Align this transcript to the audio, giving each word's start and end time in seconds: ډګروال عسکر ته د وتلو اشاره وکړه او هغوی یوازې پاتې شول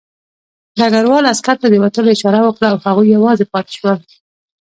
ډګروال 0.77 1.23
عسکر 1.33 1.55
ته 1.61 1.67
د 1.69 1.75
وتلو 1.83 2.13
اشاره 2.15 2.39
وکړه 2.43 2.67
او 2.71 2.77
هغوی 2.85 3.07
یوازې 3.15 3.45
پاتې 3.53 3.71
شول 3.77 3.99